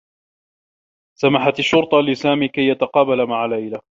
سمحت 1.19 1.59
الشّرطة 1.59 1.99
لسامي 2.01 2.47
كي 2.47 2.67
يتقابل 2.67 3.27
مع 3.27 3.45
ليلي. 3.45 3.81